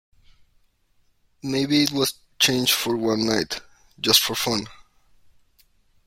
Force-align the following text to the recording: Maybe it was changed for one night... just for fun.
Maybe 1.43 1.83
it 1.83 1.91
was 1.91 2.15
changed 2.39 2.71
for 2.73 2.97
one 2.97 3.27
night... 3.27 3.61
just 3.99 4.23
for 4.23 4.33
fun. 4.33 4.65